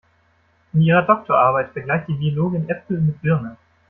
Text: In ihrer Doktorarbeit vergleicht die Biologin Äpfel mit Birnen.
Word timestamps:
In 0.73 0.81
ihrer 0.81 1.03
Doktorarbeit 1.03 1.73
vergleicht 1.73 2.07
die 2.07 2.15
Biologin 2.15 2.67
Äpfel 2.67 2.99
mit 3.01 3.21
Birnen. 3.21 3.55